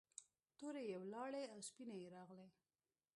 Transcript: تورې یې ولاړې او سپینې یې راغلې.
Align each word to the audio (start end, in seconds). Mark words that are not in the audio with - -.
تورې 0.57 0.83
یې 0.89 0.95
ولاړې 1.03 1.43
او 1.53 1.59
سپینې 1.67 1.95
یې 2.03 2.07
راغلې. 2.15 2.47